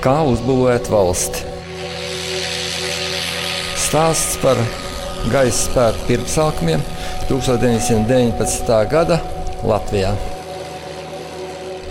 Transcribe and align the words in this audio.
Kā 0.00 0.16
uzbūvēt 0.24 0.88
valsti? 0.88 1.44
Stāsts 3.80 4.38
par 4.40 4.60
gaisa 5.32 5.58
spēku 5.66 6.06
pirmsākumiem 6.08 6.84
1919. 7.28 8.74
gada 8.90 9.20
Latvijā. 9.66 10.14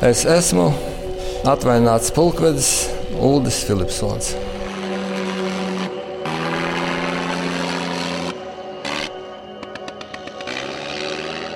Es 0.09 0.25
esmu 0.25 0.71
atvaināts 1.49 2.09
pulkvedis 2.16 2.71
Ulris 3.20 3.61
Filipsons.– 3.67 4.34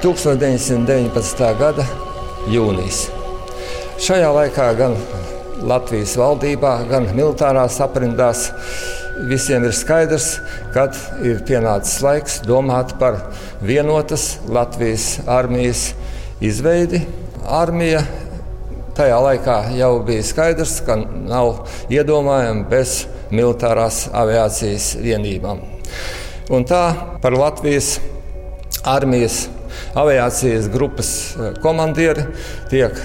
1919. 0.03 1.43
gada 1.55 1.83
jūnijas. 2.51 3.05
Šajā 4.03 4.33
laikā 4.35 4.65
gan 4.75 4.97
Latvijas 5.63 6.17
valdībā, 6.19 6.73
gan 6.89 7.07
militārās 7.15 7.79
aprindās 7.83 8.49
visiem 9.29 9.63
ir 9.63 9.75
skaidrs, 9.75 10.37
kad 10.73 10.97
ir 11.23 11.43
pienācis 11.47 12.01
laiks 12.03 12.41
domāt 12.47 12.95
par 12.99 13.19
vienotas 13.63 14.39
Latvijas 14.51 15.21
armijas 15.29 15.91
izveidi. 16.43 17.03
Armija 17.43 18.03
tajā 18.97 19.19
laikā 19.23 19.57
jau 19.77 19.93
bija 20.05 20.25
skaidrs, 20.25 20.77
ka 20.85 20.97
nav 20.99 21.65
iedomājama 21.93 22.67
bez 22.69 23.03
militārās 23.33 24.05
aviācijas 24.13 24.93
vienībām. 25.01 25.63
Un 26.53 26.67
tā 26.67 26.85
par 27.23 27.35
Latvijas 27.39 27.95
armijas 28.83 29.45
aviācijas 29.97 30.67
grupas 30.73 31.09
komandieri 31.63 32.27
tiek 32.69 32.97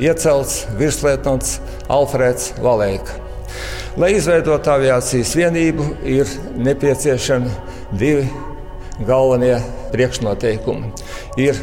iecelts 0.00 0.62
virslietnants 0.78 1.58
Alfrēds 1.92 2.52
Valēka. 2.62 3.18
Lai 4.00 4.14
izveidotu 4.16 4.72
aviācijas 4.72 5.34
vienību, 5.36 5.86
ir 6.08 6.28
nepieciešami 6.56 7.50
divi 8.00 8.24
galvenie 9.04 9.58
priekšnoteikumi. 9.92 10.92
Ir 11.42 11.58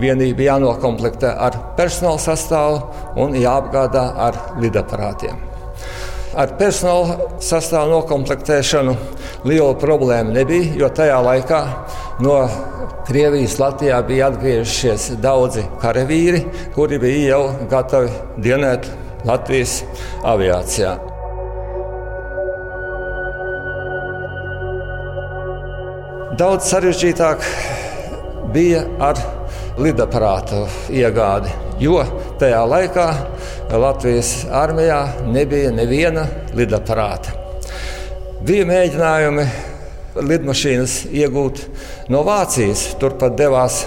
vienība 0.00 0.46
jānoklāpē 0.46 1.32
ar 1.36 1.58
personāla 1.76 2.20
sastāvu 2.22 2.80
un 3.20 3.36
jāapgādā 3.36 4.06
ar 4.28 4.40
lidaparātiem. 4.62 5.42
Ar 6.36 6.52
personāla 6.60 7.30
sastāvu 7.44 7.92
noklāpēšanu 7.94 8.96
liela 9.48 9.76
problēma 9.80 10.32
nebija, 10.32 10.74
jo 10.80 10.88
tajā 10.92 11.20
laikā 11.28 11.60
no 12.24 12.40
Krievijas 13.06 13.58
Latvijā 13.58 14.00
bija 14.02 14.26
atgriezušies 14.32 15.04
daudzi 15.22 15.62
karavīri, 15.78 16.40
kuri 16.74 16.96
bija 16.98 17.36
jau 17.36 17.42
gatavi 17.70 18.08
dienēt 18.42 18.88
Latvijas 19.28 19.76
aviācijā. 20.26 20.94
Daudz 26.40 26.66
sarežģītāk 26.72 27.46
bija 28.56 28.82
ar 28.98 29.22
lidaparātu 29.78 30.64
iegādi, 30.90 31.54
jo 31.78 32.02
tajā 32.42 32.64
laikā 32.74 33.06
Latvijas 33.86 34.34
armijā 34.50 34.98
nebija 35.30 35.70
neviena 35.78 36.26
lidaparāta. 36.58 37.38
Bija 38.42 38.66
mēģinājumi 38.66 39.46
lidmašīnas 40.22 40.98
iegūt 41.12 41.62
no 42.12 42.24
Vācijas, 42.26 42.88
turpat 43.00 43.36
devās 43.38 43.84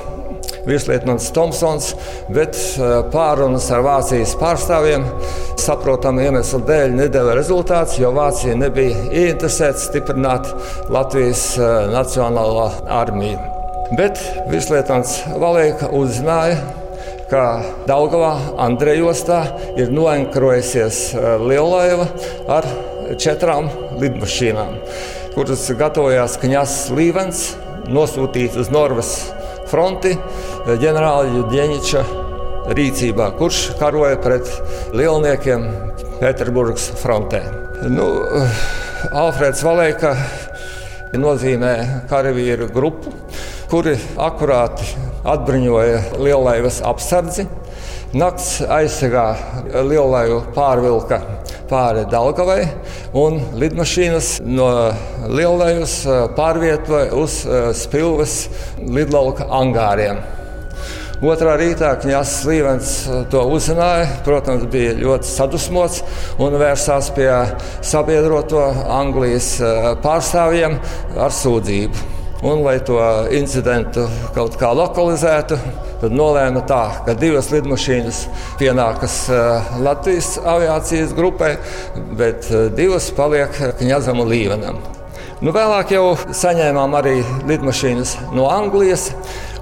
virslietnants 0.67 1.29
Tomsons, 1.33 1.93
bet 2.33 2.57
pārunas 3.13 3.69
ar 3.73 3.83
Vācijas 3.85 4.35
pārstāvjiem 4.39 5.05
saprotamu 5.59 6.23
iemeslu 6.23 6.61
dēļ 6.67 6.95
nedēļa 6.97 7.35
rezultāts, 7.37 7.97
jo 8.01 8.11
Vācija 8.15 8.55
nebija 8.57 8.97
ieinteresēta 9.09 9.81
stiprināt 9.81 10.49
Latvijas 10.91 11.45
uh, 11.59 11.87
nacionālo 11.93 12.69
armiju. 12.99 13.39
Bet 13.97 14.21
virslietnants 14.51 15.15
Valēka 15.41 15.89
uzzināja, 15.97 16.59
ka 17.29 17.43
Daugavā 17.89 18.33
Andrejostā 18.61 19.41
ir 19.77 19.93
noenkrojusies 19.93 21.01
uh, 21.13 21.31
lielaiva 21.41 22.09
ar 22.59 22.67
četrām 23.19 23.69
lidmašīnām, 24.01 24.75
kuras 25.35 25.67
gatavojās 25.77 26.37
Kņas 26.41 26.75
Līvens 26.95 27.43
nosūtīt 27.89 28.57
uz 28.59 28.69
Norvas 28.73 29.11
fronti 29.69 30.15
ģenerāla 30.67 31.29
Juģeņiča 31.35 32.03
rīcībā, 32.77 33.31
kurš 33.37 33.61
karoja 33.79 34.17
pret 34.21 34.49
lielniekiem 34.97 35.65
Pēterburgas 36.19 36.89
frontē. 36.99 37.41
Nu, 37.89 38.09
Alfrēds 39.15 39.63
Valēka 39.65 40.13
nozīmē 41.17 41.73
karavīru 42.09 42.69
grupu, 42.73 43.13
kuri 43.71 43.95
akurāti 44.19 44.89
atbruņoja 45.29 46.19
lielaivas 46.19 46.81
apsardzi. 46.85 47.47
Nakts 48.17 48.59
aizsegā 48.65 49.25
lielaivu 49.85 50.41
pārvilka 50.55 51.21
pāri 51.69 52.07
Daugavai, 52.09 52.63
un 53.17 53.39
lidmašīnas 53.61 54.39
no 54.45 54.71
lielaivas 55.29 56.01
pārvietoja 56.37 57.13
uz 57.17 57.39
Spilves 57.77 58.41
lidlauka 58.81 59.47
angāriem. 59.61 60.19
Otrā 61.19 61.57
rītā 61.59 61.89
Kņāns 61.99 62.33
Līvens 62.47 62.91
uh, 63.11 63.25
to 63.27 63.41
uzzināja. 63.51 64.05
Protams, 64.23 64.63
bija 64.71 64.93
ļoti 64.95 65.27
sadusmots 65.27 65.97
un 66.39 66.55
vērsās 66.61 67.09
pie 67.17 67.27
sabiedroto 67.83 68.61
Anglijas 68.95 69.57
pārstāvjiem 70.05 70.77
ar 71.19 71.35
sūdzību. 71.35 72.18
Un, 72.39 72.61
lai 72.63 72.77
to 72.79 72.95
incidentu 73.35 74.05
kaut 74.31 74.53
kā 74.59 74.69
lokalizētu, 74.71 75.57
tad 75.99 76.13
nolēma 76.15 76.61
tā, 76.69 76.83
ka 77.03 77.15
divas 77.19 77.49
lidmašīnas 77.51 78.21
pienākas 78.61 79.17
uh, 79.27 79.73
Latvijas 79.83 80.37
aviācijas 80.47 81.11
grupai, 81.17 81.57
bet 82.15 82.47
divas 82.77 83.09
paliek 83.17 83.59
Kņazam 83.81 84.23
un 84.23 84.31
Līvenam. 84.31 84.79
Nu, 85.43 85.51
vēlāk 85.55 85.91
jau 85.95 86.15
saņēmām 86.35 86.95
arī 86.99 87.17
lidmašīnas 87.47 88.15
no 88.35 88.47
Anglijas. 88.51 89.09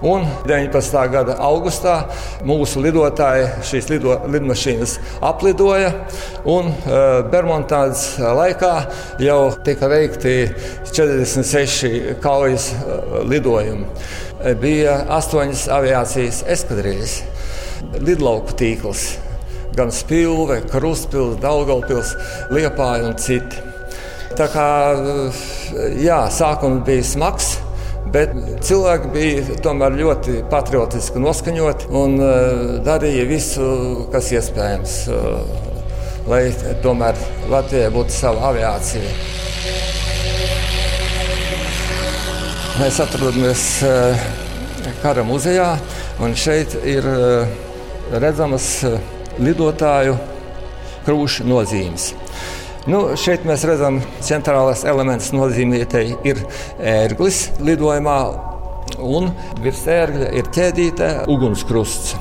Un 0.05 0.27
19. 0.45 0.97
gada 1.09 1.37
augustā 1.41 1.95
mūsu 2.45 2.83
lidotāji 2.85 3.47
šīs 3.65 3.87
lido, 3.89 4.13
lidmašīnas 4.29 4.97
aplidoja. 5.25 5.89
Un 6.45 6.69
uh, 6.69 7.23
Bermudas 7.31 8.03
laikā 8.21 8.73
jau 9.25 9.39
tika 9.65 9.89
veikti 9.89 10.35
46 10.91 12.19
kaujas 12.21 12.69
uh, 12.75 13.21
lidojumi. 13.25 13.89
Bija 14.61 14.99
astoņas 15.17 15.65
aviācijas 15.73 16.43
eskadrītes, 16.45 17.23
lidlauku 17.97 18.53
tīkls, 18.59 19.07
gan 19.73 19.89
Spilve, 19.89 20.59
Krustpils, 20.69 21.39
Daugaupils, 21.41 22.13
Liepāja 22.53 23.09
un 23.09 23.17
citi. 23.17 23.65
Tā 24.37 24.45
kā 24.53 24.67
jā, 25.97 26.19
sākums 26.29 26.85
bija 26.85 27.05
smags, 27.15 27.55
Bet 28.13 28.33
cilvēki 28.63 29.09
bija 29.11 29.55
tomēr 29.63 29.95
ļoti 29.97 30.41
patriotiski 30.51 31.19
noskaņoti 31.19 31.89
un 31.97 32.13
uh, 32.21 32.29
darīja 32.85 33.25
visu, 33.27 33.65
kas 34.13 34.29
iespējams, 34.37 34.93
uh, 35.11 35.41
lai 36.29 36.45
tomēr 36.83 37.19
Latvijai 37.51 37.89
būtu 37.95 38.15
sava 38.15 38.51
aviācija. 38.51 39.11
Mēs 42.77 43.01
atrodamies 43.03 43.65
uh, 43.87 44.29
kara 45.01 45.25
muzejā, 45.27 45.73
un 46.23 46.37
šeit 46.37 46.77
ir 46.87 47.05
redzamas 48.23 48.69
lidotāju 49.41 50.15
krūšu 51.05 51.43
nozīmes. 51.49 52.13
Nu, 52.87 53.01
šeit 53.19 53.43
mēs 53.43 53.65
redzam, 53.67 53.97
ka 53.99 54.21
centrālais 54.23 54.85
elements 54.87 55.33
nozīmītei 55.35 56.05
ir 56.23 56.37
ērglis 56.79 57.41
lidojumā, 57.59 58.19
un 59.03 59.25
virs 59.59 59.81
ērgļa 59.91 60.29
ir 60.39 60.47
ķēdīte 60.55 61.09
ugunskrusts. 61.27 62.13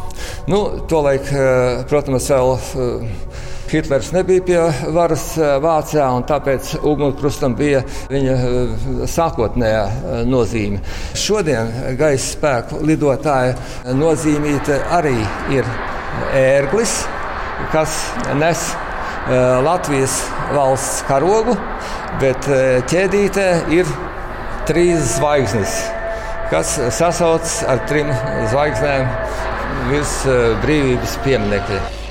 Nu, 0.50 0.64
Tolaik, 0.90 1.28
eh, 1.30 1.84
protams, 1.86 2.26
vēl. 2.30 2.58
Eh, 2.58 3.44
Hitlers 3.66 4.12
nebija 4.14 4.42
pie 4.46 4.58
varas 4.94 5.24
eh, 5.38 5.52
Vācijā, 5.62 6.08
un 6.16 6.26
tāpēc 6.26 6.72
ugunskrustam 6.82 7.54
bija 7.58 7.84
viņa 8.10 8.36
sākotnējā 9.10 10.24
nozīme. 10.26 10.82
Šodien 11.14 11.70
gaisa 11.98 12.32
spēku 12.32 12.82
lidotāja 12.86 13.54
nozīmīte 13.94 14.80
arī 14.98 15.14
ir 15.54 15.70
ērglis, 16.34 16.98
kas 17.70 18.02
nes 18.38 18.66
Latvijas 19.26 20.20
valsts 20.54 21.00
karogu, 21.08 21.56
bet 22.22 22.46
ķēdītē 22.90 23.46
ir 23.74 23.90
trīs 24.68 25.16
zvaigznes, 25.16 25.74
kas 26.52 26.76
sasaucas 26.94 27.58
ar 27.66 27.82
trim 27.90 28.12
zvaigznēm 28.52 29.10
virs 29.90 30.18
brīvības 30.62 31.18
pieminiekļa. 31.26 32.05